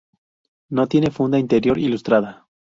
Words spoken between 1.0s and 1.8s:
funda interior